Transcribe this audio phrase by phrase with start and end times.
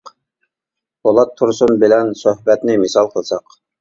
[1.03, 3.59] پولات تۇرسۇن بىلەن سۆھبەتنى مىسال قىلساق.